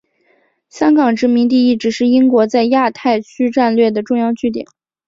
[0.67, 4.65] 香港殖民地一直是英国在亚太区战略的重要据点。